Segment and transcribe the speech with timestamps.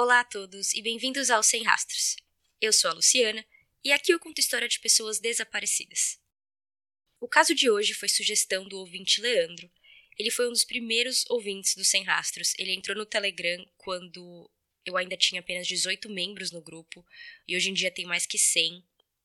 [0.00, 2.14] Olá a todos e bem-vindos ao Sem Rastros.
[2.60, 3.44] Eu sou a Luciana
[3.82, 6.20] e aqui eu conto história de pessoas desaparecidas.
[7.18, 9.68] O caso de hoje foi sugestão do ouvinte Leandro.
[10.16, 12.54] Ele foi um dos primeiros ouvintes do Sem Rastros.
[12.60, 14.48] Ele entrou no Telegram quando
[14.86, 17.04] eu ainda tinha apenas 18 membros no grupo
[17.48, 18.84] e hoje em dia tem mais que 100.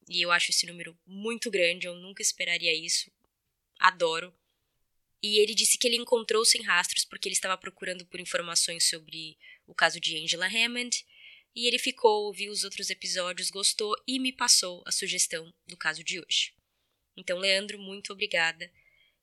[0.10, 3.12] E eu acho esse número muito grande, eu nunca esperaria isso.
[3.78, 4.34] Adoro.
[5.22, 9.38] E ele disse que ele encontrou Sem Rastros porque ele estava procurando por informações sobre
[9.66, 11.06] o caso de Angela Hammond,
[11.56, 16.04] e ele ficou, ouviu os outros episódios, gostou e me passou a sugestão do caso
[16.04, 16.54] de hoje.
[17.16, 18.72] Então, Leandro, muito obrigada.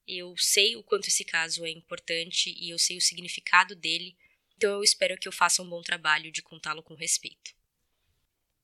[0.07, 4.17] Eu sei o quanto esse caso é importante e eu sei o significado dele,
[4.57, 7.55] então eu espero que eu faça um bom trabalho de contá-lo com respeito.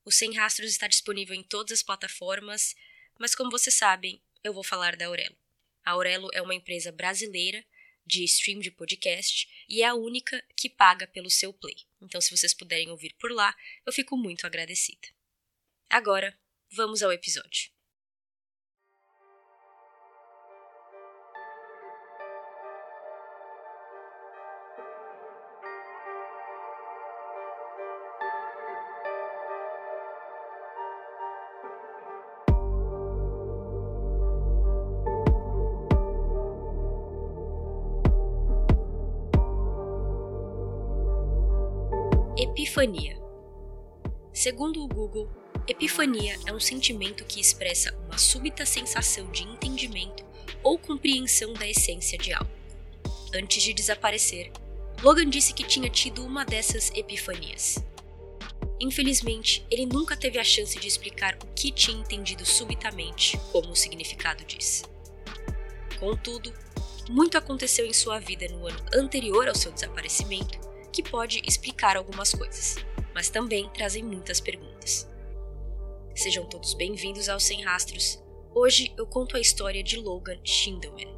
[0.04, 2.76] O Sem Rastros está disponível em todas as plataformas,
[3.18, 5.36] mas como vocês sabem, eu vou falar da Aurelo.
[5.84, 7.64] A Aurelo é uma empresa brasileira
[8.06, 11.76] de stream de podcast e é a única que paga pelo seu play.
[12.00, 15.08] Então, se vocês puderem ouvir por lá, eu fico muito agradecida.
[15.90, 16.38] Agora,
[16.70, 17.75] vamos ao episódio.
[42.76, 43.18] Epifania.
[44.34, 45.30] Segundo o Google,
[45.66, 50.22] epifania é um sentimento que expressa uma súbita sensação de entendimento
[50.62, 52.50] ou compreensão da essência de algo.
[53.34, 54.52] Antes de desaparecer,
[55.02, 57.82] Logan disse que tinha tido uma dessas epifanias.
[58.78, 63.76] Infelizmente, ele nunca teve a chance de explicar o que tinha entendido subitamente, como o
[63.76, 64.84] significado diz.
[65.98, 66.52] Contudo,
[67.08, 70.66] muito aconteceu em sua vida no ano anterior ao seu desaparecimento
[70.96, 72.76] que pode explicar algumas coisas,
[73.14, 75.06] mas também trazem muitas perguntas.
[76.14, 78.18] Sejam todos bem-vindos ao Sem Rastros.
[78.54, 81.14] Hoje eu conto a história de Logan Schindelman.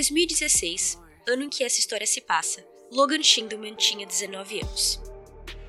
[0.00, 4.98] 2016, ano em que essa história se passa, Logan Schindelman tinha 19 anos.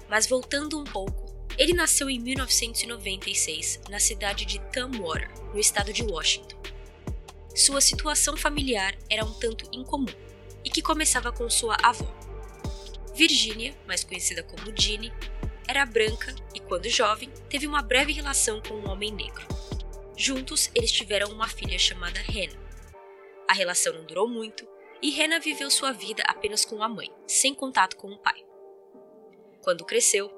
[0.09, 1.25] Mas voltando um pouco,
[1.57, 6.57] ele nasceu em 1996 na cidade de Tumwater, no estado de Washington.
[7.53, 10.13] Sua situação familiar era um tanto incomum
[10.63, 12.07] e que começava com sua avó.
[13.13, 15.11] Virginia, mais conhecida como Jeannie,
[15.67, 19.45] era branca e, quando jovem, teve uma breve relação com um homem negro.
[20.15, 22.70] Juntos, eles tiveram uma filha chamada Hannah.
[23.51, 24.65] A relação não durou muito
[25.01, 28.41] e Rena viveu sua vida apenas com a mãe, sem contato com o pai.
[29.61, 30.31] Quando cresceu,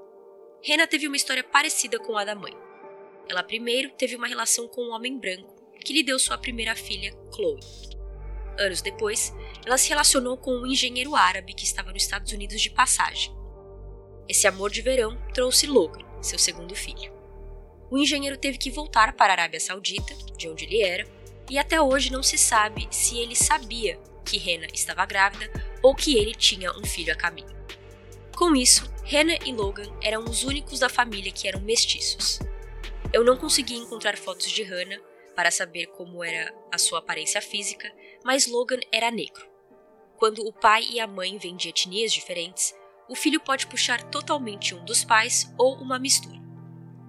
[0.64, 2.58] Rena teve uma história parecida com a da mãe.
[3.30, 5.54] Ela primeiro teve uma relação com um homem branco,
[5.86, 7.60] que lhe deu sua primeira filha, Chloe.
[8.58, 9.32] Anos depois,
[9.64, 13.32] ela se relacionou com um engenheiro árabe que estava nos Estados Unidos de passagem.
[14.28, 17.14] Esse amor de verão trouxe Logan, seu segundo filho.
[17.92, 21.82] O engenheiro teve que voltar para a Arábia Saudita, de onde ele era, e até
[21.82, 26.72] hoje não se sabe se ele sabia que Rena estava grávida ou que ele tinha
[26.78, 27.54] um filho a caminho.
[28.36, 32.40] Com isso, Rena e Logan eram os únicos da família que eram mestiços.
[33.12, 35.00] Eu não consegui encontrar fotos de Hannah
[35.36, 37.92] para saber como era a sua aparência física,
[38.24, 39.46] mas Logan era negro.
[40.18, 42.74] Quando o pai e a mãe vêm de etnias diferentes,
[43.10, 46.42] o filho pode puxar totalmente um dos pais ou uma mistura.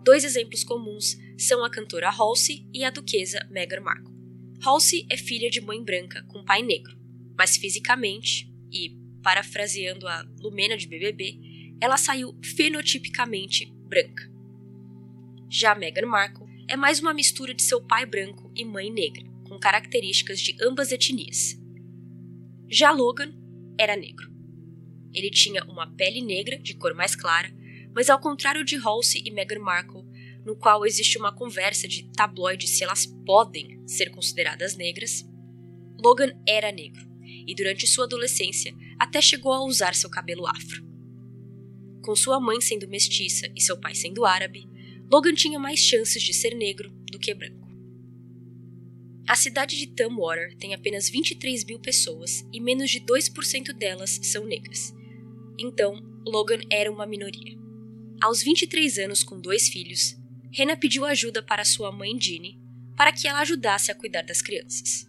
[0.02, 4.13] Dois exemplos comuns são a cantora Halsey e a duquesa Meghan Markle.
[4.64, 6.96] Halsey é filha de mãe branca com pai negro,
[7.36, 14.32] mas fisicamente, e parafraseando a Lumena de BBB, ela saiu fenotipicamente branca.
[15.50, 19.58] Já Meghan Markle é mais uma mistura de seu pai branco e mãe negra, com
[19.58, 21.60] características de ambas etnias.
[22.66, 23.34] Já Logan
[23.78, 24.32] era negro.
[25.12, 27.52] Ele tinha uma pele negra de cor mais clara,
[27.94, 30.04] mas ao contrário de Halsey e Meghan Markle,
[30.44, 35.24] no qual existe uma conversa de tabloide se elas podem ser consideradas negras,
[36.02, 37.02] Logan era negro
[37.46, 40.84] e durante sua adolescência até chegou a usar seu cabelo afro.
[42.02, 44.68] Com sua mãe sendo mestiça e seu pai sendo árabe,
[45.10, 47.64] Logan tinha mais chances de ser negro do que branco.
[49.26, 54.44] A cidade de Tumwater tem apenas 23 mil pessoas e menos de 2% delas são
[54.44, 54.92] negras.
[55.58, 55.94] Então,
[56.26, 57.56] Logan era uma minoria.
[58.20, 60.14] Aos 23 anos, com dois filhos,
[60.56, 62.56] Rena pediu ajuda para sua mãe Jeannie
[62.96, 65.04] para que ela ajudasse a cuidar das crianças.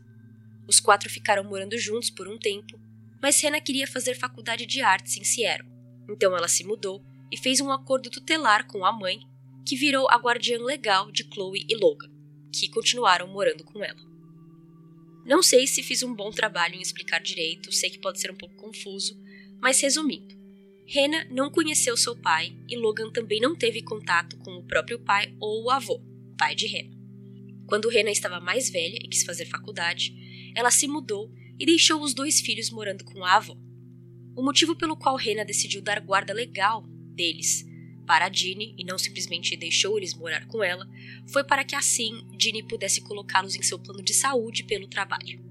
[0.68, 2.80] Os quatro ficaram morando juntos por um tempo,
[3.22, 5.70] mas Hannah queria fazer faculdade de artes em Seattle.
[6.10, 9.20] Então ela se mudou e fez um acordo tutelar com a mãe,
[9.64, 12.10] que virou a guardiã legal de Chloe e Logan,
[12.52, 14.02] que continuaram morando com ela.
[15.24, 18.36] Não sei se fiz um bom trabalho em explicar direito, sei que pode ser um
[18.36, 19.16] pouco confuso,
[19.62, 20.36] mas resumindo,
[20.88, 25.36] Hannah não conheceu seu pai e Logan também não teve contato com o próprio pai
[25.40, 26.00] ou o avô,
[26.38, 26.96] pai de Hannah.
[27.66, 30.14] Quando Hannah estava mais velha e quis fazer faculdade,
[30.56, 33.58] ela se mudou e deixou os dois filhos morando com a avó.
[34.36, 36.84] O motivo pelo qual Hannah decidiu dar guarda legal
[37.16, 37.66] deles
[38.06, 40.88] para a e não simplesmente deixou eles morar com ela
[41.28, 45.44] foi para que assim Ginny pudesse colocá-los em seu plano de saúde pelo trabalho.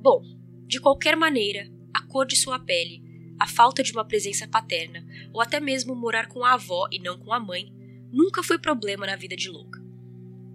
[0.00, 0.22] Bom,
[0.66, 3.02] de qualquer maneira, a cor de sua pele,
[3.40, 5.02] a falta de uma presença paterna
[5.32, 7.72] ou até mesmo morar com a avó e não com a mãe
[8.12, 9.80] nunca foi problema na vida de Logan.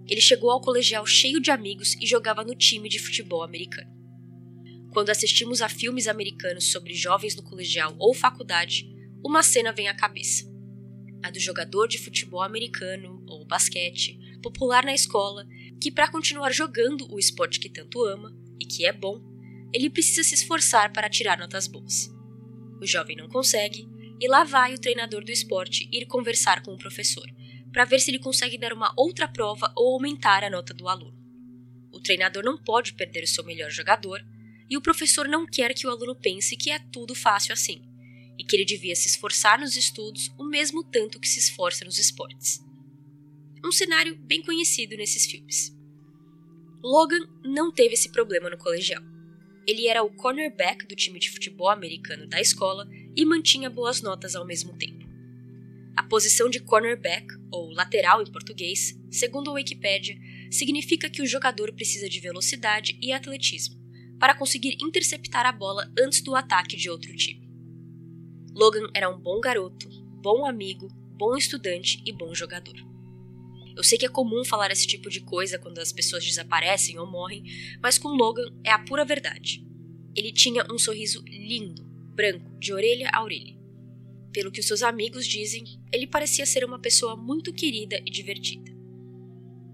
[0.06, 3.90] Ele chegou ao colegial cheio de amigos e jogava no time de futebol americano.
[4.92, 8.88] Quando assistimos a filmes americanos sobre jovens no colegial ou faculdade,
[9.24, 10.44] uma cena vem à cabeça.
[11.24, 15.44] A do jogador de futebol americano ou basquete, popular na escola,
[15.82, 19.20] que para continuar jogando o esporte que tanto ama e que é bom,
[19.74, 22.15] ele precisa se esforçar para tirar notas boas.
[22.80, 23.88] O jovem não consegue
[24.20, 27.26] e lá vai o treinador do esporte ir conversar com o professor,
[27.72, 31.16] para ver se ele consegue dar uma outra prova ou aumentar a nota do aluno.
[31.92, 34.24] O treinador não pode perder o seu melhor jogador
[34.68, 37.82] e o professor não quer que o aluno pense que é tudo fácil assim
[38.38, 41.98] e que ele devia se esforçar nos estudos o mesmo tanto que se esforça nos
[41.98, 42.60] esportes.
[43.64, 45.74] Um cenário bem conhecido nesses filmes.
[46.82, 49.02] Logan não teve esse problema no colegial.
[49.66, 54.36] Ele era o cornerback do time de futebol americano da escola e mantinha boas notas
[54.36, 55.04] ao mesmo tempo.
[55.96, 60.16] A posição de cornerback, ou lateral em português, segundo a Wikipedia,
[60.50, 63.76] significa que o jogador precisa de velocidade e atletismo
[64.20, 67.46] para conseguir interceptar a bola antes do ataque de outro time.
[68.54, 69.88] Logan era um bom garoto,
[70.22, 72.95] bom amigo, bom estudante e bom jogador.
[73.76, 77.06] Eu sei que é comum falar esse tipo de coisa quando as pessoas desaparecem ou
[77.06, 77.44] morrem,
[77.82, 79.62] mas com Logan é a pura verdade.
[80.14, 81.84] Ele tinha um sorriso lindo,
[82.14, 83.54] branco, de orelha a orelha.
[84.32, 88.74] Pelo que os seus amigos dizem, ele parecia ser uma pessoa muito querida e divertida.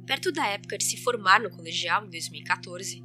[0.04, 3.04] Perto da época de se formar no colegial, em 2014,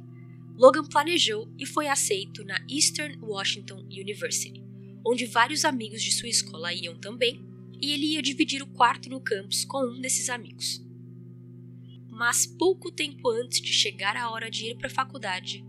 [0.56, 4.64] Logan planejou e foi aceito na Eastern Washington University,
[5.06, 7.46] onde vários amigos de sua escola iam também,
[7.80, 10.87] e ele ia dividir o quarto no campus com um desses amigos.
[12.18, 15.64] Mas pouco tempo antes de chegar a hora de ir para a faculdade,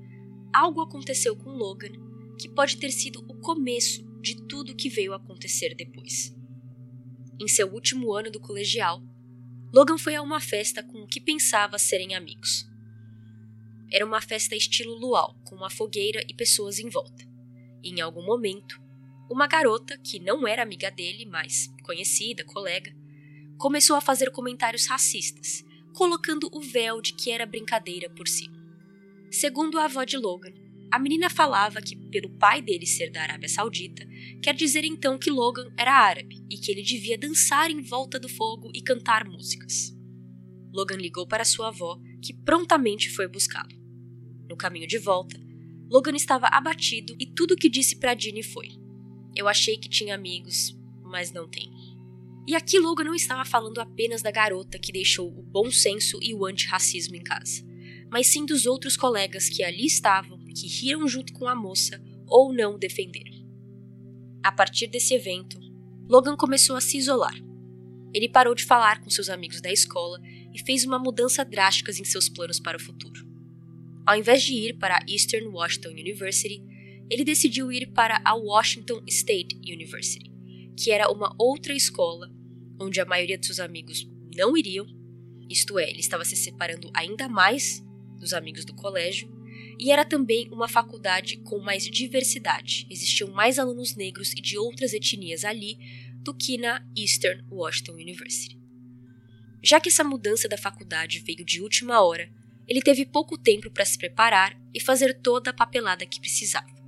[0.52, 1.92] algo aconteceu com Logan
[2.40, 6.36] que pode ter sido o começo de tudo que veio acontecer depois.
[7.40, 9.00] Em seu último ano do colegial,
[9.72, 12.68] Logan foi a uma festa com o que pensava serem amigos.
[13.92, 17.28] Era uma festa estilo luau, com uma fogueira e pessoas em volta.
[17.84, 18.82] E em algum momento,
[19.30, 22.92] uma garota, que não era amiga dele, mas conhecida, colega,
[23.60, 25.64] começou a fazer comentários racistas,
[26.00, 28.56] colocando o véu de que era brincadeira por cima.
[29.30, 30.54] Segundo a avó de Logan,
[30.90, 34.08] a menina falava que, pelo pai dele ser da Arábia Saudita,
[34.42, 38.30] quer dizer então que Logan era árabe e que ele devia dançar em volta do
[38.30, 39.94] fogo e cantar músicas.
[40.72, 43.78] Logan ligou para sua avó, que prontamente foi buscá-lo.
[44.50, 45.38] No caminho de volta,
[45.90, 48.70] Logan estava abatido e tudo o que disse para Ginny foi:
[49.36, 51.70] eu achei que tinha amigos, mas não tem.
[52.50, 56.34] E aqui Logan não estava falando apenas da garota que deixou o bom senso e
[56.34, 57.64] o antirracismo em casa,
[58.10, 62.52] mas sim dos outros colegas que ali estavam, que riram junto com a moça ou
[62.52, 63.38] não defenderam.
[64.44, 65.60] A partir desse evento,
[66.10, 67.36] Logan começou a se isolar.
[68.16, 70.20] Ele parou de falar com seus amigos da escola
[70.52, 73.28] e fez uma mudança drástica em seus planos para o futuro.
[74.08, 76.64] Ao invés de ir para a Eastern Washington University,
[77.12, 80.34] ele decidiu ir para a Washington State University,
[80.76, 82.39] que era uma outra escola
[82.80, 84.88] onde a maioria de seus amigos não iriam,
[85.50, 87.84] isto é, ele estava se separando ainda mais
[88.18, 89.30] dos amigos do colégio,
[89.80, 92.86] e era também uma faculdade com mais diversidade.
[92.90, 95.78] Existiam mais alunos negros e de outras etnias ali
[96.22, 98.60] do que na Eastern Washington University.
[99.64, 102.30] Já que essa mudança da faculdade veio de última hora,
[102.68, 106.80] ele teve pouco tempo para se preparar e fazer toda a papelada que precisava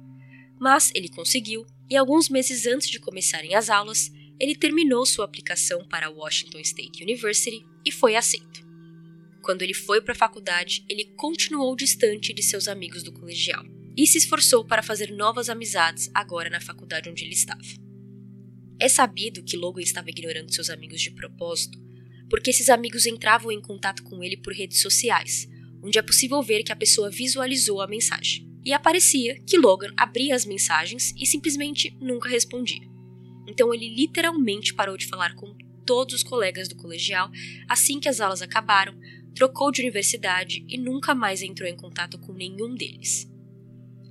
[0.61, 5.87] mas ele conseguiu e alguns meses antes de começarem as aulas, ele terminou sua aplicação
[5.87, 8.65] para a Washington State University e foi aceito.
[9.43, 13.63] Quando ele foi para a faculdade, ele continuou distante de seus amigos do colegial
[13.95, 17.61] e se esforçou para fazer novas amizades agora na faculdade onde ele estava.
[18.79, 21.77] É sabido que Logan estava ignorando seus amigos de propósito,
[22.27, 25.47] porque esses amigos entravam em contato com ele por redes sociais,
[25.83, 28.49] onde é possível ver que a pessoa visualizou a mensagem.
[28.63, 32.90] e aparecia que Logan abria as mensagens e simplesmente nunca respondia.
[33.51, 35.53] Então ele literalmente parou de falar com
[35.85, 37.29] todos os colegas do colegial
[37.67, 38.97] assim que as aulas acabaram,
[39.35, 43.29] trocou de universidade e nunca mais entrou em contato com nenhum deles.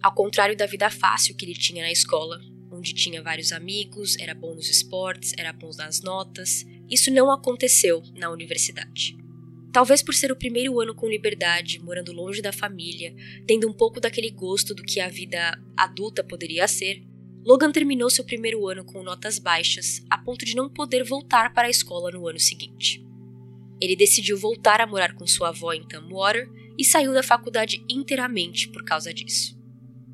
[0.02, 2.38] Ao contrário da vida fácil que ele tinha na escola,
[2.70, 8.02] onde tinha vários amigos, era bom nos esportes, era bom nas notas, isso não aconteceu
[8.14, 9.16] na universidade.
[9.72, 13.14] Talvez por ser o primeiro ano com liberdade, morando longe da família,
[13.46, 17.02] tendo um pouco daquele gosto do que a vida adulta poderia ser,
[17.44, 21.68] Logan terminou seu primeiro ano com notas baixas, a ponto de não poder voltar para
[21.68, 23.04] a escola no ano seguinte.
[23.80, 26.46] Ele decidiu voltar a morar com sua avó em Tumwater
[26.78, 29.58] e saiu da faculdade inteiramente por causa disso.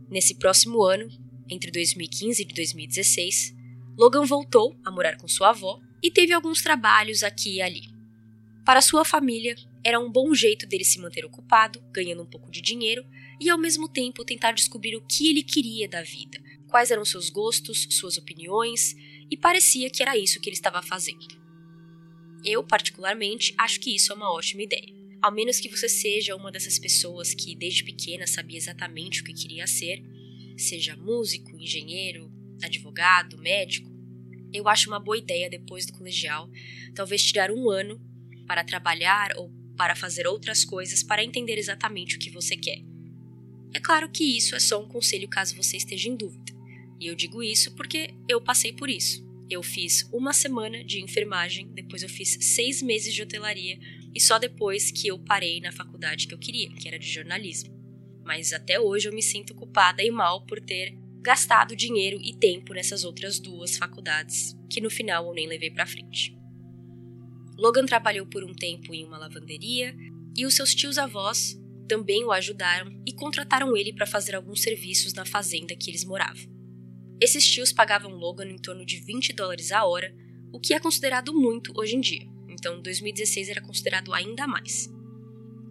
[0.09, 1.09] Nesse próximo ano,
[1.50, 3.54] entre 2015 e 2016,
[3.99, 7.96] Logan voltou a morar com sua avó e teve alguns trabalhos aqui e ali.
[8.66, 9.54] Para sua família,
[9.85, 13.06] era um bom jeito dele se manter ocupado, ganhando um pouco de dinheiro
[13.40, 17.30] e ao mesmo tempo tentar descobrir o que ele queria da vida, quais eram seus
[17.30, 18.96] gostos, suas opiniões,
[19.30, 21.28] e parecia que era isso que ele estava fazendo.
[22.44, 24.92] Eu, particularmente, acho que isso é uma ótima ideia.
[25.23, 29.32] Ao menos que você seja uma dessas pessoas que desde pequena sabia exatamente o que
[29.32, 30.02] queria ser,
[30.56, 33.88] seja músico, engenheiro, advogado, médico,
[34.52, 36.50] eu acho uma boa ideia depois do colegial,
[36.96, 38.04] talvez tirar um ano
[38.47, 42.81] para trabalhar ou para fazer outras coisas para entender exatamente o que você quer.
[43.75, 46.53] É claro que isso é só um conselho caso você esteja em dúvida.
[46.99, 49.25] E eu digo isso porque eu passei por isso.
[49.50, 53.79] Eu fiz uma semana de enfermagem, depois eu fiz seis meses de hotelaria
[54.15, 57.76] e só depois que eu parei na faculdade que eu queria, que era de jornalismo.
[58.25, 62.73] Mas até hoje eu me sinto culpada e mal por ter gastado dinheiro e tempo
[62.73, 66.37] nessas outras duas faculdades, que no final eu nem levei para frente.
[67.59, 69.95] Logan trabalhou por um tempo em uma lavanderia
[70.37, 71.59] e os seus tios-avós
[71.89, 76.45] também o ajudaram e contrataram ele para fazer alguns serviços na fazenda que eles moravam.
[77.21, 80.15] Esses tios pagavam Logan em torno de 20 dólares a hora,
[80.53, 82.27] o que é considerado muito hoje em dia.
[82.49, 84.89] Então, 2016 era considerado ainda mais.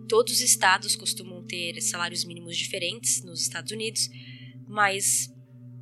[0.07, 4.09] Todos os estados costumam ter salários mínimos diferentes nos Estados Unidos,
[4.67, 5.31] mas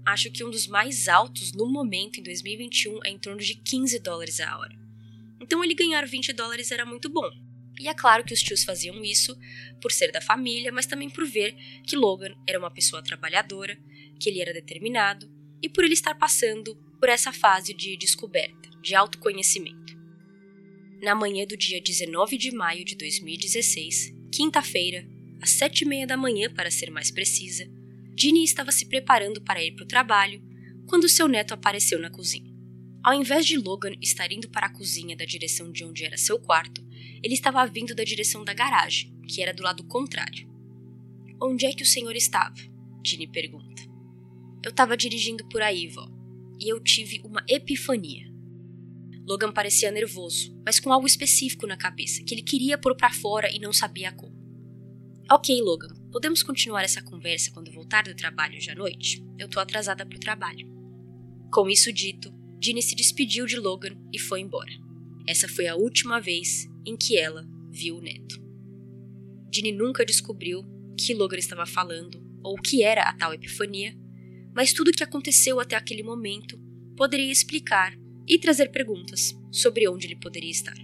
[0.06, 4.00] acho que um dos mais altos no momento, em 2021, é em torno de 15
[4.00, 4.83] dólares a hora.
[5.44, 7.30] Então, ele ganhar 20 dólares era muito bom.
[7.80, 9.38] E é claro que os tios faziam isso
[9.82, 11.54] por ser da família, mas também por ver
[11.86, 13.78] que Logan era uma pessoa trabalhadora,
[14.20, 15.30] que ele era determinado
[15.62, 19.98] e por ele estar passando por essa fase de descoberta, de autoconhecimento.
[21.02, 25.06] Na manhã do dia 19 de maio de 2016, quinta-feira,
[25.42, 27.70] às sete e meia da manhã para ser mais precisa,
[28.18, 30.42] Ginny estava se preparando para ir para o trabalho
[30.88, 32.53] quando seu neto apareceu na cozinha.
[33.04, 36.40] Ao invés de Logan estar indo para a cozinha da direção de onde era seu
[36.40, 36.82] quarto,
[37.22, 40.50] ele estava vindo da direção da garagem, que era do lado contrário.
[41.42, 42.56] Onde é que o senhor estava?
[43.06, 43.84] Ginny pergunta.
[44.64, 46.08] Eu estava dirigindo por aí, vó,
[46.58, 48.32] e eu tive uma epifania.
[49.28, 53.52] Logan parecia nervoso, mas com algo específico na cabeça, que ele queria pôr para fora
[53.52, 54.34] e não sabia como.
[55.30, 59.22] Ok, Logan, podemos continuar essa conversa quando voltar do trabalho hoje à noite?
[59.38, 60.70] Eu tô atrasada pro trabalho.
[61.52, 64.72] Com isso dito, Ginny se despediu de Logan e foi embora.
[65.27, 68.41] Essa foi a última vez em que ela viu o neto.
[69.53, 70.63] Ginny nunca descobriu
[70.98, 73.93] que Logan estava falando ou o que era a tal epifania,
[74.55, 76.58] mas tudo o que aconteceu até aquele momento
[76.96, 80.77] poderia explicar e trazer perguntas sobre onde ele poderia estar.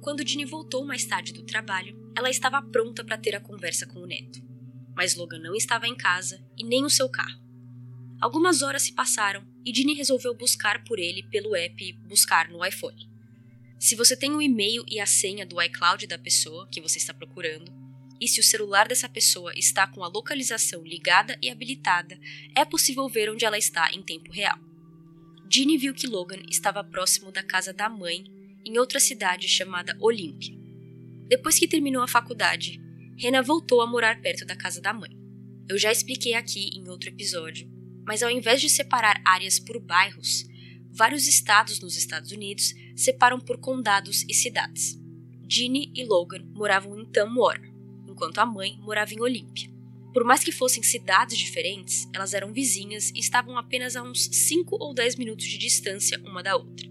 [0.00, 3.98] Quando Ginny voltou mais tarde do trabalho, ela estava pronta para ter a conversa com
[3.98, 4.40] o neto.
[4.94, 7.47] Mas Logan não estava em casa e nem o seu carro.
[8.20, 13.08] Algumas horas se passaram e Ginny resolveu buscar por ele pelo app Buscar no iPhone.
[13.78, 17.14] Se você tem o e-mail e a senha do iCloud da pessoa que você está
[17.14, 17.72] procurando,
[18.20, 22.18] e se o celular dessa pessoa está com a localização ligada e habilitada,
[22.56, 24.58] é possível ver onde ela está em tempo real.
[25.50, 28.24] Ginny viu que Logan estava próximo da casa da mãe,
[28.64, 30.54] em outra cidade chamada Olímpia.
[31.28, 32.80] Depois que terminou a faculdade,
[33.16, 35.10] Rena voltou a morar perto da casa da mãe.
[35.68, 37.70] Eu já expliquei aqui em outro episódio,
[38.08, 40.46] mas ao invés de separar áreas por bairros,
[40.90, 44.98] vários estados nos Estados Unidos separam por condados e cidades.
[45.46, 47.70] Ginny e Logan moravam em Tamworth,
[48.08, 49.70] enquanto a mãe morava em Olímpia.
[50.14, 54.78] Por mais que fossem cidades diferentes, elas eram vizinhas e estavam apenas a uns 5
[54.80, 56.88] ou 10 minutos de distância uma da outra.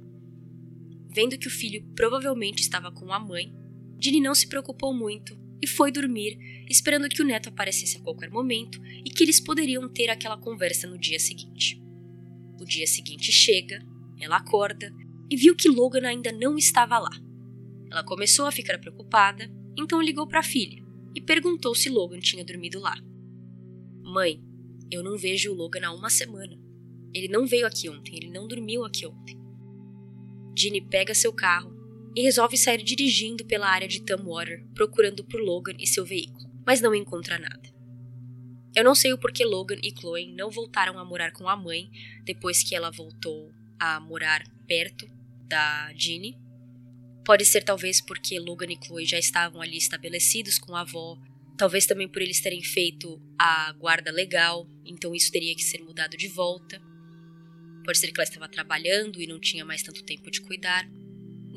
[1.09, 3.51] Vendo que o filho provavelmente estava com a mãe,
[3.99, 6.37] Ginny não se preocupou muito e foi dormir,
[6.69, 10.87] esperando que o neto aparecesse a qualquer momento e que eles poderiam ter aquela conversa
[10.87, 11.81] no dia seguinte.
[12.59, 13.85] O dia seguinte chega,
[14.19, 14.93] ela acorda
[15.29, 17.11] e viu que Logan ainda não estava lá.
[17.91, 20.83] Ela começou a ficar preocupada, então ligou para a filha,
[21.15, 22.95] e perguntou se Logan tinha dormido lá.
[24.03, 24.41] Mãe,
[24.89, 26.57] eu não vejo o Logan há uma semana.
[27.13, 29.37] Ele não veio aqui ontem, ele não dormiu aqui ontem.
[30.57, 31.76] Ginny pega seu carro
[32.17, 36.81] e resolve sair dirigindo pela área de Tamwater, procurando por Logan e seu veículo, mas
[36.81, 37.71] não encontra nada.
[38.75, 41.91] Eu não sei o porquê Logan e Chloe não voltaram a morar com a mãe
[42.25, 45.07] depois que ela voltou a morar perto
[45.47, 46.35] da Ginny.
[47.23, 51.19] Pode ser talvez porque Logan e Chloe já estavam ali estabelecidos com a avó,
[51.55, 56.17] talvez também por eles terem feito a guarda legal, então isso teria que ser mudado
[56.17, 56.81] de volta.
[57.85, 60.89] Pode ser que ela estava trabalhando e não tinha mais tanto tempo de cuidar.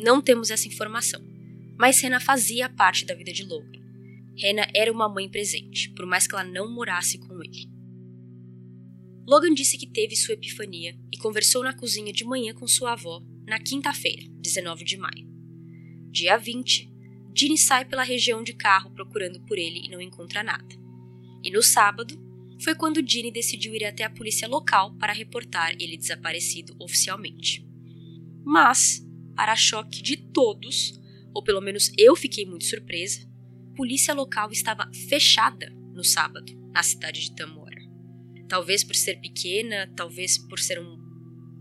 [0.03, 1.21] Não temos essa informação,
[1.79, 3.79] mas Rena fazia parte da vida de Logan.
[4.35, 7.69] Rena era uma mãe presente, por mais que ela não morasse com ele.
[9.29, 13.23] Logan disse que teve sua epifania e conversou na cozinha de manhã com sua avó
[13.47, 15.29] na quinta-feira, 19 de maio.
[16.11, 16.91] Dia 20,
[17.37, 20.75] Ginny sai pela região de carro procurando por ele e não encontra nada.
[21.45, 22.19] E no sábado,
[22.59, 27.67] foi quando Ginny decidiu ir até a polícia local para reportar ele desaparecido oficialmente.
[28.45, 31.01] Mas, para choque de todos,
[31.35, 33.29] ou pelo menos eu fiquei muito surpresa,
[33.73, 37.81] a polícia local estava fechada no sábado, na cidade de Tamora.
[38.49, 40.99] Talvez por ser pequena, talvez por ser um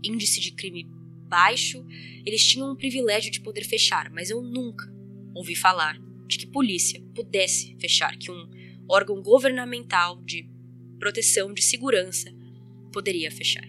[0.02, 0.88] índice de crime
[1.28, 1.84] baixo,
[2.26, 4.92] eles tinham um privilégio de poder fechar, mas eu nunca
[5.34, 8.48] ouvi falar de que polícia pudesse fechar, que um
[8.88, 10.48] órgão governamental de
[10.98, 12.30] proteção, de segurança,
[12.92, 13.66] poderia fechar.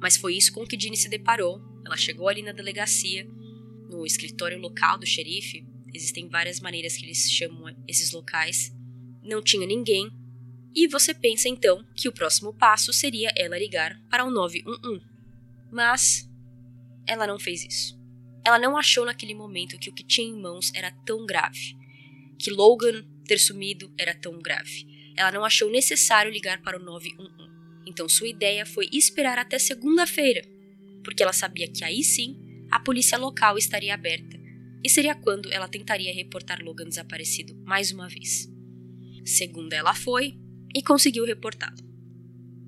[0.00, 1.60] Mas foi isso com que Jeanne se deparou.
[1.84, 3.26] Ela chegou ali na delegacia,
[3.88, 5.66] no escritório local do xerife.
[5.92, 8.72] Existem várias maneiras que eles chamam esses locais.
[9.22, 10.10] Não tinha ninguém.
[10.74, 15.04] E você pensa então que o próximo passo seria ela ligar para o 911.
[15.70, 16.28] Mas
[17.06, 17.98] ela não fez isso.
[18.44, 21.76] Ela não achou naquele momento que o que tinha em mãos era tão grave,
[22.38, 24.86] que Logan ter sumido era tão grave.
[25.16, 27.50] Ela não achou necessário ligar para o 911.
[27.86, 30.42] Então sua ideia foi esperar até segunda-feira,
[31.02, 32.38] porque ela sabia que aí sim
[32.70, 34.38] a polícia local estaria aberta
[34.82, 38.48] e seria quando ela tentaria reportar Logan desaparecido mais uma vez.
[39.24, 40.38] Segunda ela foi
[40.74, 41.90] e conseguiu reportá-lo.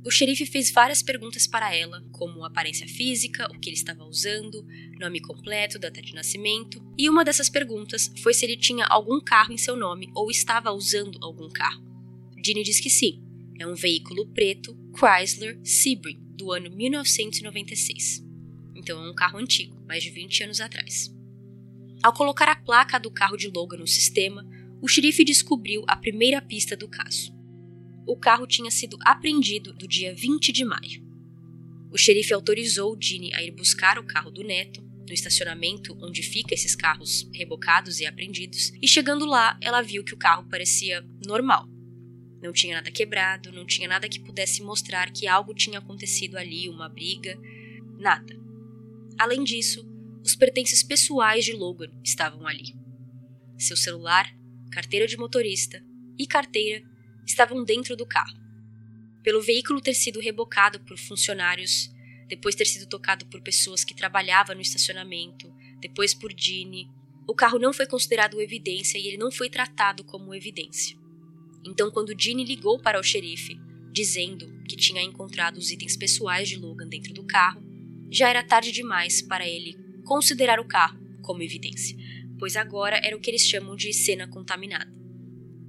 [0.04, 4.66] O xerife fez várias perguntas para ela, como aparência física, o que ele estava usando,
[4.98, 9.52] nome completo, data de nascimento, e uma dessas perguntas foi se ele tinha algum carro
[9.52, 11.80] em seu nome ou estava usando algum carro.
[12.44, 13.22] Ginny diz que sim,
[13.60, 18.24] é um veículo preto Chrysler Sebring do ano 1996.
[18.74, 21.14] Então é um carro antigo, mais de 20 anos atrás.
[22.02, 24.46] Ao colocar a placa do carro de Logan no sistema,
[24.80, 27.32] o xerife descobriu a primeira pista do caso
[28.06, 31.02] o carro tinha sido apreendido do dia 20 de maio.
[31.90, 36.54] O xerife autorizou Ginny a ir buscar o carro do neto, no estacionamento onde fica
[36.54, 41.68] esses carros rebocados e apreendidos, e chegando lá, ela viu que o carro parecia normal.
[42.42, 46.68] Não tinha nada quebrado, não tinha nada que pudesse mostrar que algo tinha acontecido ali,
[46.68, 47.38] uma briga,
[47.98, 48.36] nada.
[49.16, 49.88] Além disso,
[50.24, 52.74] os pertences pessoais de Logan estavam ali.
[53.56, 54.34] Seu celular,
[54.70, 55.84] carteira de motorista
[56.18, 56.82] e carteira
[57.24, 58.40] estavam dentro do carro.
[59.22, 61.92] Pelo veículo ter sido rebocado por funcionários,
[62.28, 66.90] depois ter sido tocado por pessoas que trabalhavam no estacionamento, depois por Ginny,
[67.26, 71.01] o carro não foi considerado evidência e ele não foi tratado como evidência.
[71.64, 73.58] Então, quando Ginny ligou para o xerife,
[73.92, 77.62] dizendo que tinha encontrado os itens pessoais de Logan dentro do carro,
[78.10, 81.96] já era tarde demais para ele considerar o carro como evidência,
[82.38, 84.92] pois agora era o que eles chamam de cena contaminada.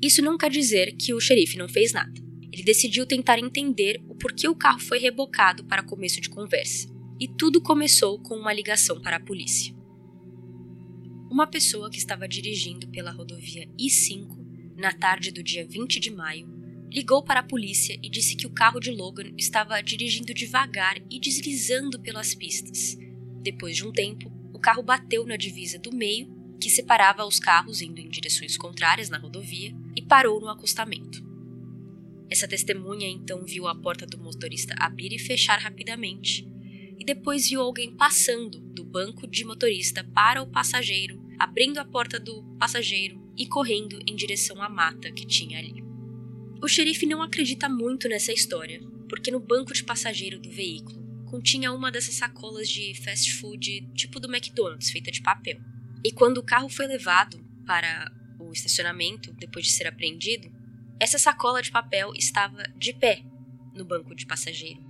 [0.01, 2.11] Isso não quer dizer que o xerife não fez nada.
[2.51, 6.87] Ele decidiu tentar entender o porquê o carro foi rebocado para começo de conversa.
[7.19, 9.73] E tudo começou com uma ligação para a polícia.
[11.31, 14.42] Uma pessoa que estava dirigindo pela rodovia I-5
[14.75, 16.47] na tarde do dia 20 de maio
[16.93, 21.19] ligou para a polícia e disse que o carro de Logan estava dirigindo devagar e
[21.19, 22.95] deslizando pelas pistas.
[23.41, 26.31] Depois de um tempo, o carro bateu na divisa do meio,
[26.61, 31.23] que separava os carros indo em direções contrárias na rodovia, e parou no acostamento.
[32.29, 36.47] Essa testemunha então viu a porta do motorista abrir e fechar rapidamente,
[36.99, 42.17] e depois viu alguém passando do banco de motorista para o passageiro, abrindo a porta
[42.19, 45.83] do passageiro e correndo em direção à mata que tinha ali.
[46.61, 51.73] O xerife não acredita muito nessa história, porque no banco de passageiro do veículo continha
[51.73, 55.59] uma dessas sacolas de fast food tipo do McDonald's, feita de papel.
[56.01, 60.49] E quando o carro foi levado para o estacionamento depois de ser apreendido,
[60.97, 63.21] essa sacola de papel estava de pé
[63.73, 64.81] no banco de passageiro.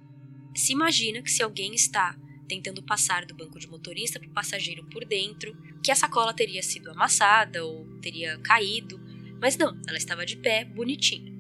[0.56, 2.16] Se imagina que se alguém está
[2.47, 6.62] tentando passar do banco de motorista para o passageiro por dentro, que a sacola teria
[6.62, 8.99] sido amassada ou teria caído,
[9.41, 11.34] mas não, ela estava de pé, bonitinha.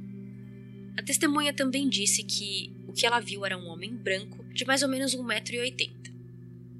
[0.97, 4.83] A testemunha também disse que o que ela viu era um homem branco de mais
[4.83, 6.13] ou menos 1,80m.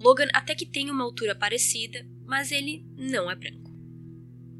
[0.02, 3.72] Logan até que tem uma altura parecida, mas ele não é branco.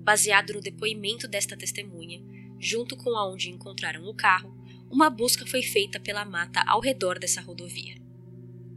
[0.04, 2.22] Baseado no depoimento desta testemunha,
[2.60, 4.58] junto com aonde encontraram o carro,
[4.90, 8.03] uma busca foi feita pela mata ao redor dessa rodovia.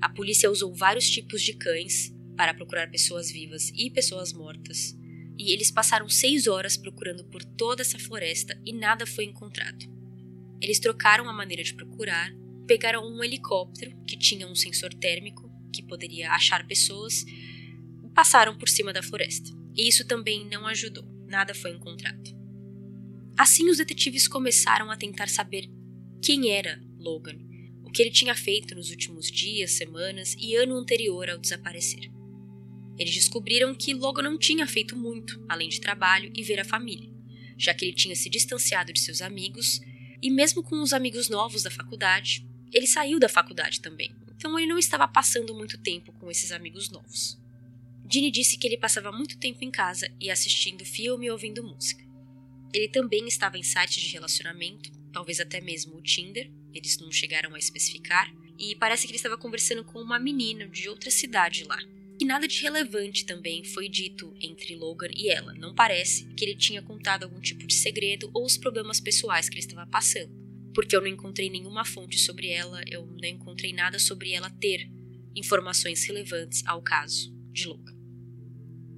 [0.01, 4.97] A polícia usou vários tipos de cães para procurar pessoas vivas e pessoas mortas,
[5.39, 9.87] e eles passaram seis horas procurando por toda essa floresta e nada foi encontrado.
[10.61, 12.33] Eles trocaram a maneira de procurar,
[12.67, 18.69] pegaram um helicóptero que tinha um sensor térmico que poderia achar pessoas e passaram por
[18.69, 19.51] cima da floresta.
[19.77, 22.35] E isso também não ajudou, nada foi encontrado.
[23.39, 25.69] Assim, os detetives começaram a tentar saber
[26.23, 27.39] quem era Logan,
[27.97, 32.11] que ele tinha feito nos últimos dias, semanas e ano anterior ao desaparecer.
[32.99, 37.11] Eles descobriram que Logan não tinha feito muito, além de trabalho e ver a família,
[37.57, 39.81] já que ele tinha se distanciado de seus amigos
[40.23, 44.69] e, mesmo com os amigos novos da faculdade, ele saiu da faculdade também, então ele
[44.69, 47.39] não estava passando muito tempo com esses amigos novos.
[48.13, 52.05] Ginny disse que ele passava muito tempo em casa e assistindo filme e ouvindo música.
[52.75, 57.55] Ele também estava em sites de relacionamento, talvez até mesmo o Tinder, eles não chegaram
[57.55, 61.79] a especificar, e parece que ele estava conversando com uma menina de outra cidade lá.
[62.19, 65.53] E nada de relevante também foi dito entre Logan e ela.
[65.53, 69.57] Não parece que ele tinha contado algum tipo de segredo ou os problemas pessoais que
[69.57, 70.35] ele estava passando.
[70.75, 74.91] Porque eu não encontrei nenhuma fonte sobre ela, eu não encontrei nada sobre ela ter
[75.35, 77.95] informações relevantes ao caso de Logan.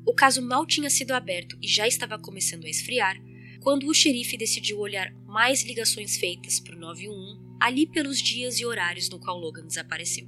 [0.06, 3.20] O caso mal tinha sido aberto e já estava começando a esfriar
[3.60, 8.66] quando o xerife decidiu olhar mais ligações feitas para o 911 ali pelos dias e
[8.66, 10.26] horários no qual Logan desapareceu.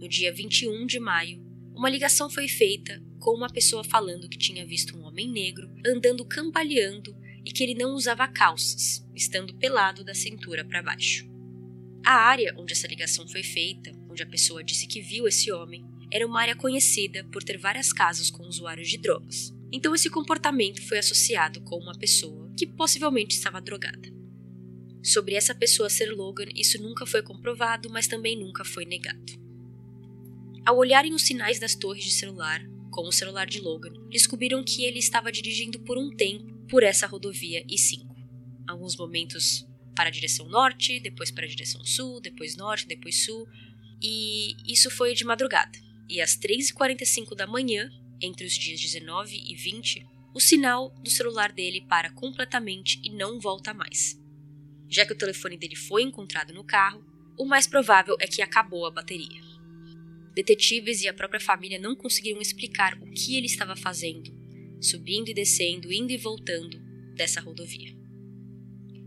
[0.00, 1.42] No dia 21 de maio,
[1.74, 6.24] uma ligação foi feita com uma pessoa falando que tinha visto um homem negro andando
[6.24, 11.28] cambaleando e que ele não usava calças, estando pelado da cintura para baixo.
[12.04, 15.84] A área onde essa ligação foi feita, onde a pessoa disse que viu esse homem,
[16.12, 19.52] era uma área conhecida por ter várias casas com usuários de drogas.
[19.72, 24.13] Então esse comportamento foi associado com uma pessoa que possivelmente estava drogada.
[25.04, 29.34] Sobre essa pessoa ser Logan, isso nunca foi comprovado, mas também nunca foi negado.
[30.64, 34.82] Ao olharem os sinais das torres de celular, com o celular de Logan, descobriram que
[34.82, 38.06] ele estava dirigindo por um tempo por essa rodovia I-5.
[38.66, 43.46] Alguns momentos para a direção norte, depois para a direção sul, depois norte, depois sul,
[44.02, 45.78] e isso foi de madrugada.
[46.08, 47.90] E às 3h45 da manhã,
[48.22, 53.38] entre os dias 19 e 20, o sinal do celular dele para completamente e não
[53.38, 54.23] volta mais.
[54.94, 57.04] Já que o telefone dele foi encontrado no carro,
[57.36, 59.42] o mais provável é que acabou a bateria.
[60.36, 64.32] Detetives e a própria família não conseguiram explicar o que ele estava fazendo,
[64.80, 66.78] subindo e descendo, indo e voltando
[67.16, 67.92] dessa rodovia.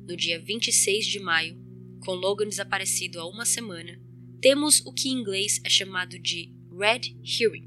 [0.06, 1.58] No dia 26 de maio,
[2.02, 3.98] com Logan desaparecido há uma semana,
[4.42, 7.66] temos o que em inglês é chamado de Red Hearing.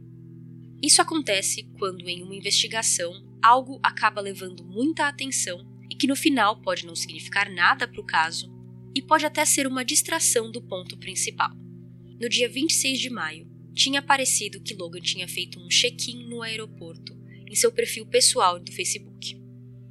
[0.83, 5.70] Isso acontece quando, em uma investigação, algo acaba levando muita atenção
[6.01, 8.51] que no final pode não significar nada para o caso
[8.95, 11.51] e pode até ser uma distração do ponto principal.
[12.19, 17.15] No dia 26 de maio, tinha aparecido que Logan tinha feito um check-in no aeroporto
[17.47, 19.39] em seu perfil pessoal do Facebook,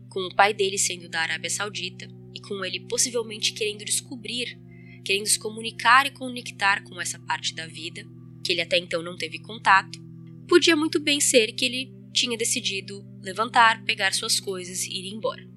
[0.10, 4.60] com o pai dele sendo da Arábia Saudita e com ele possivelmente querendo descobrir,
[5.06, 8.04] querendo se comunicar e conectar com essa parte da vida,
[8.44, 10.00] que ele até então não teve contato.
[10.48, 15.49] Podia muito bem ser que ele tinha decidido levantar, pegar suas coisas e ir embora.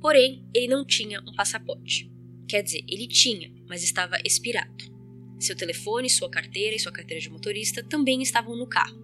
[0.00, 2.10] Porém, ele não tinha um passaporte.
[2.48, 4.84] Quer dizer, ele tinha, mas estava expirado.
[5.38, 8.98] Seu telefone, sua carteira e sua carteira de motorista também estavam no carro.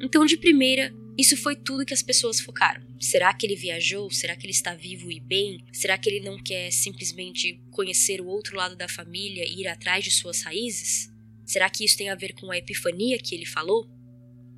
[0.00, 2.86] Então, de primeira, isso foi tudo que as pessoas focaram.
[3.00, 4.10] Será que ele viajou?
[4.10, 5.64] Será que ele está vivo e bem?
[5.72, 10.04] Será que ele não quer simplesmente conhecer o outro lado da família e ir atrás
[10.04, 11.10] de suas raízes?
[11.44, 13.88] Será que isso tem a ver com a epifania que ele falou?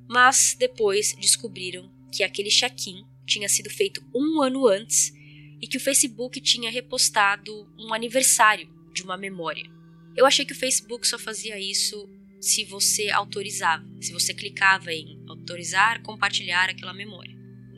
[0.09, 5.13] Mas depois descobriram que aquele check-in tinha sido feito um ano antes
[5.61, 9.69] e que o Facebook tinha repostado um aniversário de uma memória.
[10.15, 12.09] Eu achei que o Facebook só fazia isso
[12.41, 17.37] se você autorizava, se você clicava em autorizar, compartilhar aquela memória.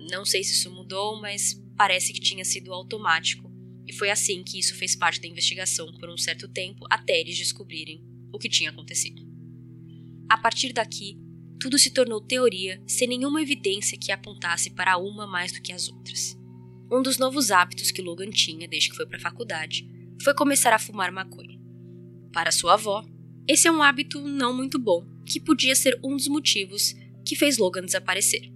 [0.09, 3.49] Não sei se isso mudou, mas parece que tinha sido automático.
[3.87, 7.37] E foi assim que isso fez parte da investigação por um certo tempo até eles
[7.37, 9.21] descobrirem o que tinha acontecido.
[10.29, 11.17] A partir daqui,
[11.59, 15.89] tudo se tornou teoria sem nenhuma evidência que apontasse para uma mais do que as
[15.89, 16.37] outras.
[16.91, 19.87] Um dos novos hábitos que Logan tinha desde que foi para a faculdade
[20.21, 21.57] foi começar a fumar maconha.
[22.33, 23.01] Para sua avó,
[23.47, 26.93] esse é um hábito não muito bom, que podia ser um dos motivos
[27.25, 28.51] que fez Logan desaparecer.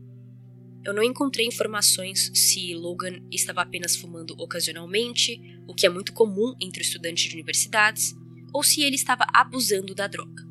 [0.83, 6.53] Eu não encontrei informações se Logan estava apenas fumando ocasionalmente, o que é muito comum
[6.59, 8.13] entre estudantes de universidades,
[8.53, 10.43] ou se ele estava abusando da droga.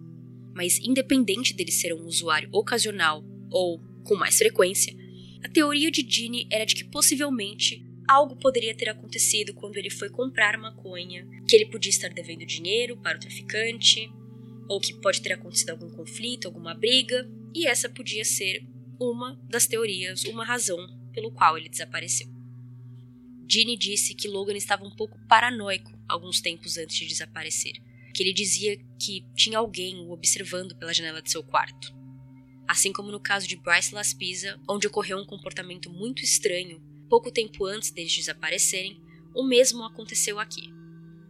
[0.55, 4.97] Mas, independente dele ser um usuário ocasional ou com mais frequência,
[5.45, 10.09] a teoria de Ginny era de que possivelmente algo poderia ter acontecido quando ele foi
[10.09, 14.11] comprar maconha, que ele podia estar devendo dinheiro para o traficante,
[14.67, 18.67] ou que pode ter acontecido algum conflito, alguma briga, e essa podia ser
[18.99, 20.79] uma das teorias, uma razão
[21.13, 22.27] pelo qual ele desapareceu.
[23.47, 27.75] Ginny disse que Logan estava um pouco paranoico alguns tempos antes de desaparecer,
[28.15, 31.95] que ele dizia que tinha alguém o observando pela janela de seu quarto.
[32.67, 37.67] Assim como no caso de Bryce Laspisa, onde ocorreu um comportamento muito estranho pouco tempo
[37.67, 39.01] antes deles desaparecerem,
[39.35, 40.73] o mesmo aconteceu aqui.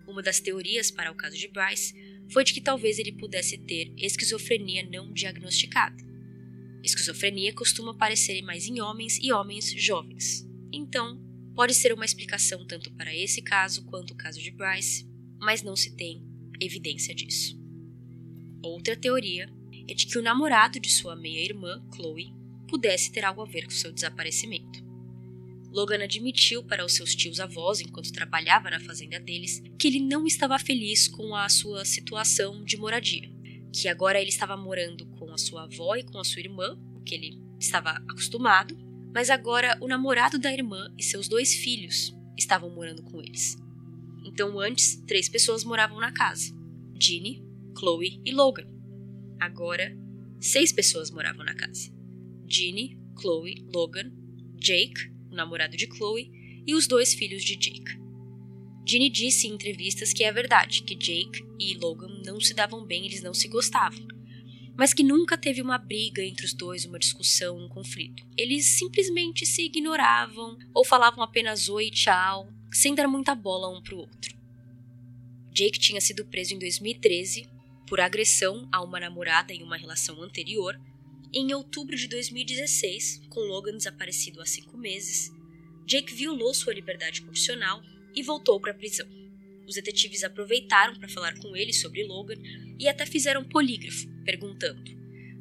[0.07, 1.95] Uma das teorias para o caso de Bryce
[2.31, 5.97] foi de que talvez ele pudesse ter esquizofrenia não diagnosticada.
[6.83, 10.47] Esquizofrenia costuma aparecer mais em homens e homens jovens.
[10.73, 11.19] Então,
[11.55, 15.75] pode ser uma explicação tanto para esse caso quanto o caso de Bryce, mas não
[15.75, 16.23] se tem
[16.61, 17.59] evidência disso.
[18.63, 19.49] Outra teoria
[19.89, 22.33] é de que o namorado de sua meia-irmã, Chloe,
[22.69, 24.85] pudesse ter algo a ver com seu desaparecimento.
[25.71, 30.59] Logan admitiu para os seus tios-avós, enquanto trabalhava na fazenda deles, que ele não estava
[30.59, 33.35] feliz com a sua situação de moradia
[33.75, 37.15] que agora ele estava morando com a sua avó e com a sua irmã, que
[37.15, 38.77] ele estava acostumado,
[39.13, 43.57] mas agora o namorado da irmã e seus dois filhos estavam morando com eles.
[44.25, 46.55] Então antes, três pessoas moravam na casa:
[47.01, 47.45] Ginny,
[47.77, 48.67] Chloe e Logan.
[49.41, 49.97] Agora,
[50.41, 51.93] seis pessoas moravam na casa:
[52.47, 54.13] Ginny, Chloe, Logan,
[54.57, 56.31] Jake, o namorado de Chloe,
[56.67, 57.99] e os dois filhos de Jake.
[58.87, 63.07] Ginny disse em entrevistas que é verdade, que Jake e Logan não se davam bem,
[63.07, 64.07] eles não se gostavam.
[64.77, 68.27] Mas que nunca teve uma briga entre os dois, uma discussão, um conflito.
[68.37, 73.99] Eles simplesmente se ignoravam ou falavam apenas oi tchau, sem dar muita bola um pro
[73.99, 74.37] outro.
[75.53, 77.54] Jake tinha sido preso em 2013
[77.95, 80.77] por agressão a uma namorada em uma relação anterior.
[81.33, 85.33] Em outubro de 2016, com Logan desaparecido há cinco meses,
[85.87, 87.81] Jake violou sua liberdade condicional
[88.13, 89.07] e voltou para a prisão.
[89.65, 92.35] Os detetives aproveitaram para falar com ele sobre Logan
[92.81, 94.91] e até fizeram um polígrafo, perguntando: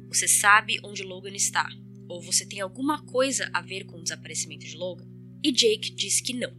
[0.06, 1.68] Você sabe onde Logan está?
[2.08, 5.08] Ou você tem alguma coisa a ver com o desaparecimento de Logan?
[5.42, 6.56] E Jake disse que não.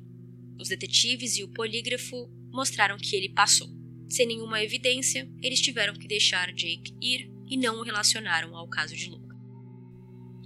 [0.59, 3.84] Os detetives e o polígrafo mostraram que ele passou.
[4.09, 8.95] Sem nenhuma evidência, eles tiveram que deixar Jake ir e não o relacionaram ao caso
[8.95, 9.35] de Logan.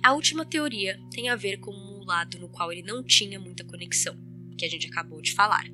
[0.04, 3.64] A última teoria tem a ver com um lado no qual ele não tinha muita
[3.64, 4.18] conexão
[4.58, 5.66] que a gente acabou de falar,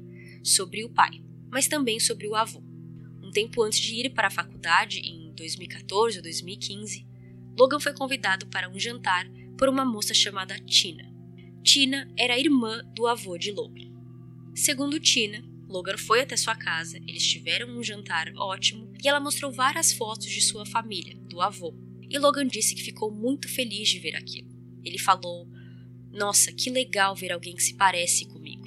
[0.44, 2.64] sobre o pai, mas também sobre o avô.
[3.22, 7.06] Um tempo antes de ir para a faculdade, em 2014 ou 2015,
[7.58, 11.12] Logan foi convidado para um jantar por uma moça chamada Tina.
[11.64, 13.92] Tina era irmã do avô de Logan.
[14.54, 15.44] Segundo Tina,
[15.76, 20.28] Logan foi até sua casa, eles tiveram um jantar ótimo e ela mostrou várias fotos
[20.28, 21.76] de sua família, do avô.
[22.10, 24.48] E Logan disse que ficou muito feliz de ver aquilo.
[24.86, 25.46] Ele falou:
[26.14, 28.64] Nossa, que legal ver alguém que se parece comigo.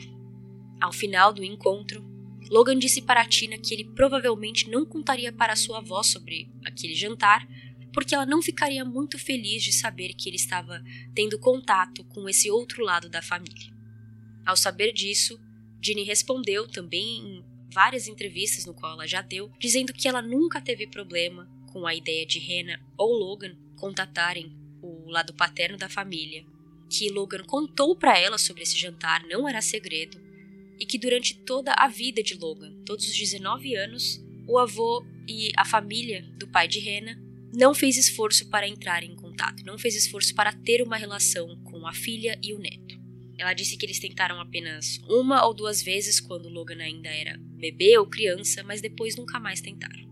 [0.79, 2.05] Ao final do encontro,
[2.51, 7.49] Logan disse para Tina que ele provavelmente não contaria para sua avó sobre aquele jantar,
[7.91, 12.51] porque ela não ficaria muito feliz de saber que ele estava tendo contato com esse
[12.51, 13.73] outro lado da família.
[14.45, 15.41] Ao saber disso,
[15.81, 20.61] Ginny respondeu também em várias entrevistas no qual ela já deu, dizendo que ela nunca
[20.61, 26.45] teve problema com a ideia de Hannah ou Logan contatarem o lado paterno da família,
[26.89, 30.21] que Logan contou para ela sobre esse jantar, não era segredo,
[30.79, 35.53] e que durante toda a vida de Logan, todos os 19 anos, o avô e
[35.57, 37.21] a família do pai de Rena
[37.55, 41.87] não fez esforço para entrar em contato, não fez esforço para ter uma relação com
[41.87, 42.88] a filha e o neto.
[43.39, 47.97] Ela disse que eles tentaram apenas uma ou duas vezes quando Logan ainda era bebê
[47.97, 50.09] ou criança, mas depois nunca mais tentaram.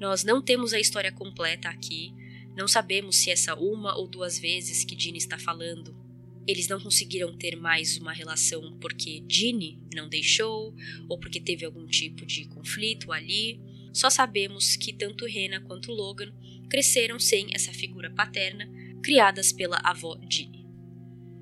[0.00, 2.12] Nós não temos a história completa aqui,
[2.56, 6.06] não sabemos se essa uma ou duas vezes que Dina está falando
[6.46, 10.74] eles não conseguiram ter mais uma relação porque Ginny não deixou
[11.08, 13.60] ou porque teve algum tipo de conflito ali.
[13.92, 16.32] Só sabemos que tanto Rena quanto Logan
[16.70, 18.68] cresceram sem essa figura paterna,
[19.02, 20.55] criadas pela avó Ginny.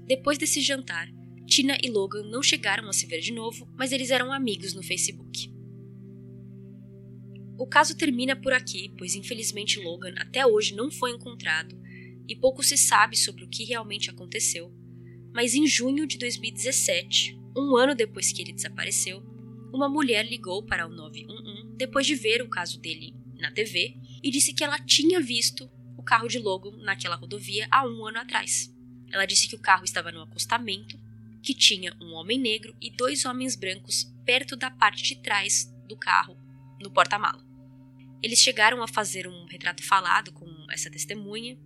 [0.06, 1.08] Depois desse jantar,
[1.46, 4.82] Tina e Logan não chegaram a se ver de novo, mas eles eram amigos no
[4.82, 5.52] Facebook.
[7.58, 11.80] O caso termina por aqui, pois infelizmente Logan até hoje não foi encontrado
[12.28, 14.72] e pouco se sabe sobre o que realmente aconteceu,
[15.32, 19.22] mas em junho de 2017, um ano depois que ele desapareceu,
[19.72, 24.30] uma mulher ligou para o 911 depois de ver o caso dele na TV e
[24.30, 28.73] disse que ela tinha visto o carro de Logan naquela rodovia há um ano atrás.
[29.14, 30.98] Ela disse que o carro estava no acostamento,
[31.40, 35.96] que tinha um homem negro e dois homens brancos perto da parte de trás do
[35.96, 36.36] carro,
[36.80, 37.40] no porta-mala.
[38.20, 41.56] Eles chegaram a fazer um retrato falado com essa testemunha,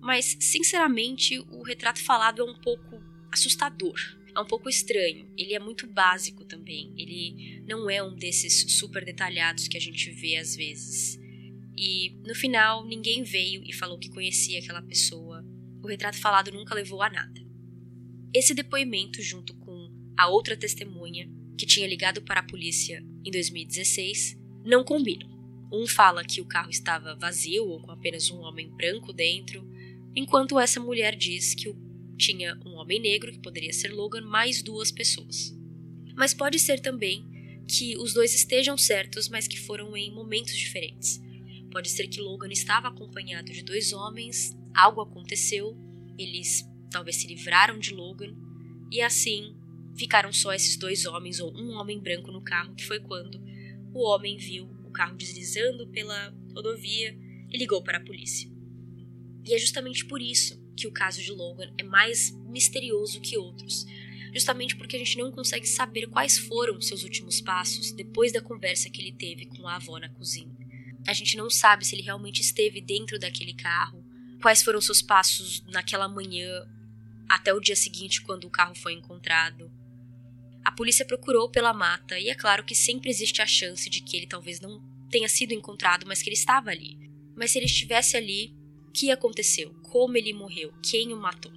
[0.00, 3.02] mas sinceramente o retrato falado é um pouco
[3.32, 3.98] assustador.
[4.32, 5.28] É um pouco estranho.
[5.36, 6.94] Ele é muito básico também.
[6.96, 11.18] Ele não é um desses super detalhados que a gente vê às vezes.
[11.76, 15.44] E no final, ninguém veio e falou que conhecia aquela pessoa.
[15.84, 17.38] O retrato falado nunca levou a nada.
[18.32, 24.34] Esse depoimento, junto com a outra testemunha, que tinha ligado para a polícia em 2016,
[24.64, 25.28] não combinam.
[25.70, 29.62] Um fala que o carro estava vazio ou com apenas um homem branco dentro,
[30.16, 31.68] enquanto essa mulher diz que
[32.16, 35.54] tinha um homem negro, que poderia ser Logan, mais duas pessoas.
[36.16, 37.28] Mas pode ser também
[37.68, 41.20] que os dois estejam certos, mas que foram em momentos diferentes.
[41.74, 45.76] Pode ser que Logan estava acompanhado de dois homens, algo aconteceu,
[46.16, 48.32] eles talvez se livraram de Logan,
[48.92, 49.56] e assim
[49.96, 53.42] ficaram só esses dois homens ou um homem branco no carro, que foi quando
[53.92, 57.18] o homem viu o carro deslizando pela rodovia
[57.50, 58.48] e ligou para a polícia.
[59.44, 63.84] E é justamente por isso que o caso de Logan é mais misterioso que outros,
[64.32, 68.88] justamente porque a gente não consegue saber quais foram seus últimos passos depois da conversa
[68.88, 70.63] que ele teve com a avó na cozinha.
[71.06, 74.04] A gente não sabe se ele realmente esteve dentro daquele carro,
[74.40, 76.48] quais foram seus passos naquela manhã
[77.28, 79.70] até o dia seguinte, quando o carro foi encontrado.
[80.64, 84.16] A polícia procurou pela mata e é claro que sempre existe a chance de que
[84.16, 86.98] ele talvez não tenha sido encontrado, mas que ele estava ali.
[87.36, 88.54] Mas se ele estivesse ali,
[88.88, 89.74] o que aconteceu?
[89.82, 90.72] Como ele morreu?
[90.82, 91.52] Quem o matou?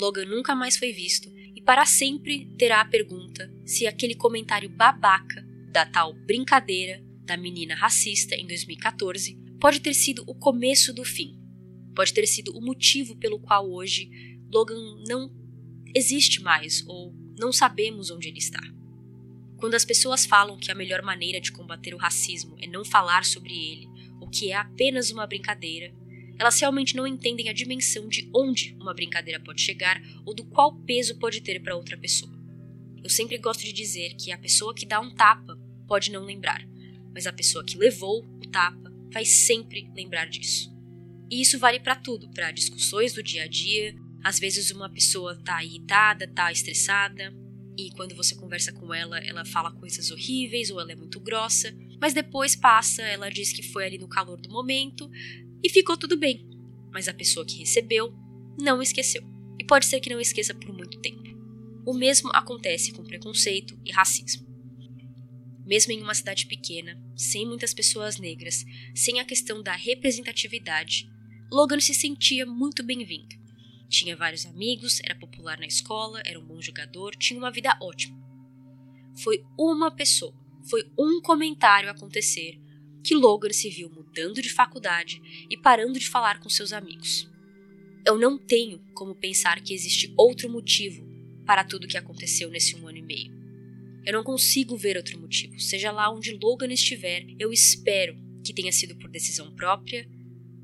[0.00, 5.42] Logan nunca mais foi visto e para sempre terá a pergunta se aquele comentário babaca
[5.70, 11.38] da tal brincadeira da menina racista em 2014 pode ter sido o começo do fim.
[11.94, 14.10] Pode ter sido o motivo pelo qual hoje
[14.52, 15.30] Logan não
[15.94, 18.60] existe mais ou não sabemos onde ele está.
[19.56, 23.24] Quando as pessoas falam que a melhor maneira de combater o racismo é não falar
[23.24, 23.88] sobre ele,
[24.20, 25.94] ou que é apenas uma brincadeira,
[26.38, 30.74] elas realmente não entendem a dimensão de onde uma brincadeira pode chegar ou do qual
[30.80, 32.32] peso pode ter para outra pessoa.
[33.02, 35.56] Eu sempre gosto de dizer que a pessoa que dá um tapa
[35.86, 36.66] pode não lembrar,
[37.12, 40.72] mas a pessoa que levou o tapa vai sempre lembrar disso.
[41.30, 43.94] E isso vale para tudo, para discussões do dia a dia.
[44.22, 47.32] Às vezes uma pessoa tá irritada, tá estressada,
[47.76, 51.74] e quando você conversa com ela, ela fala coisas horríveis ou ela é muito grossa,
[52.00, 55.10] mas depois passa, ela diz que foi ali no calor do momento
[55.62, 56.46] e ficou tudo bem.
[56.92, 58.14] Mas a pessoa que recebeu
[58.60, 59.22] não esqueceu.
[59.58, 61.22] E pode ser que não esqueça por muito tempo.
[61.86, 64.51] O mesmo acontece com preconceito e racismo.
[65.64, 71.08] Mesmo em uma cidade pequena, sem muitas pessoas negras, sem a questão da representatividade,
[71.50, 73.36] Logan se sentia muito bem-vindo.
[73.88, 78.18] Tinha vários amigos, era popular na escola, era um bom jogador, tinha uma vida ótima.
[79.22, 80.34] Foi uma pessoa,
[80.68, 82.58] foi um comentário acontecer
[83.04, 85.20] que Logan se viu mudando de faculdade
[85.50, 87.30] e parando de falar com seus amigos.
[88.04, 91.06] Eu não tenho como pensar que existe outro motivo
[91.44, 93.41] para tudo que aconteceu nesse um ano e meio.
[94.04, 95.58] Eu não consigo ver outro motivo.
[95.60, 100.08] Seja lá onde Logan estiver, eu espero que tenha sido por decisão própria.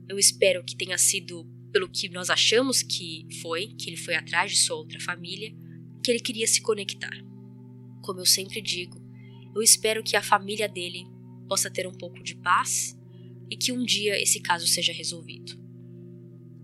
[0.09, 4.51] Eu espero que tenha sido pelo que nós achamos que foi, que ele foi atrás
[4.51, 5.55] de sua outra família,
[6.03, 7.17] que ele queria se conectar.
[8.03, 9.01] Como eu sempre digo,
[9.55, 11.07] eu espero que a família dele
[11.49, 12.99] possa ter um pouco de paz
[13.51, 15.57] e que um dia esse caso seja resolvido.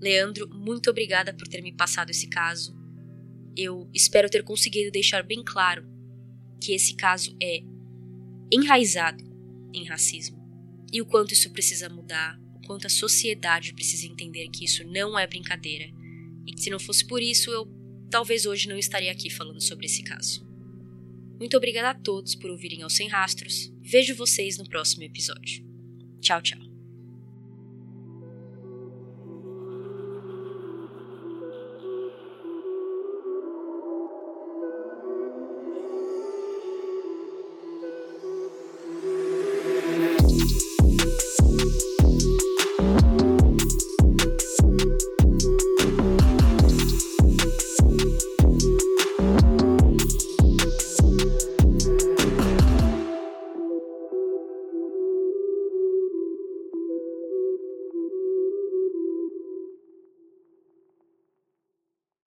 [0.01, 2.77] Leandro, muito obrigada por ter me passado esse caso.
[3.57, 5.94] Eu espero ter conseguido deixar bem claro
[6.61, 7.61] que esse caso é
[8.53, 9.23] enraizado
[9.73, 10.43] em racismo
[10.93, 15.19] e o quanto isso precisa mudar, o quanto a sociedade precisa entender que isso não
[15.19, 15.87] é brincadeira
[16.47, 17.67] e que se não fosse por isso eu
[18.11, 20.47] talvez hoje não estaria aqui falando sobre esse caso.
[21.39, 23.73] Muito obrigada a todos por ouvirem aos Sem Rastros.
[23.83, 25.65] Vejo vocês no próximo episódio.
[26.21, 26.74] Tchau, tchau.